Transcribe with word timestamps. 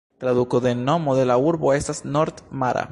Traduko 0.21 0.61
de 0.61 0.73
nomo 0.75 1.15
de 1.19 1.27
la 1.33 1.37
urbo 1.51 1.73
estas 1.81 2.05
"nord-mara". 2.17 2.79